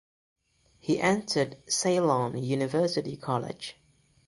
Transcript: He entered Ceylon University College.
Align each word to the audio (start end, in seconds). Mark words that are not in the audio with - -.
He 0.79 0.99
entered 0.99 1.57
Ceylon 1.69 2.35
University 2.41 3.15
College. 3.17 3.75